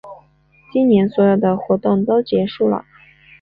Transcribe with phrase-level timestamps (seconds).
[0.73, 2.83] 今年所有的活动都结束啦